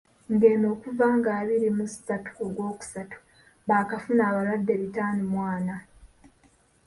Ng'eno 0.33 0.65
okuva 0.73 1.07
nga 1.17 1.31
abiri 1.41 1.69
mu 1.77 1.85
ssatu, 1.91 2.31
ogwokusatu 2.45 3.17
baakafuna 3.67 4.21
abalwadde 4.29 4.73
bitaano 4.81 5.21
mu 5.31 5.39
ana. 5.53 5.75